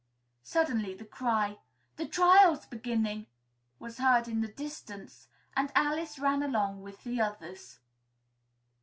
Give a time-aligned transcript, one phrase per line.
[0.41, 1.59] Suddenly the cry
[1.97, 3.27] "The Trial's beginning!"
[3.77, 7.77] was heard in the distance, and Alice ran along with the others.